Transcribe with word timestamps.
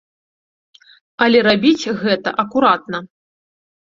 Але 1.25 1.39
рабіць 1.47 1.89
гэта 2.03 2.29
акуратна. 2.45 3.03